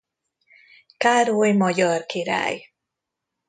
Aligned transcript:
Károly 0.97 1.51
magyar 1.53 2.05
király. 2.05 2.69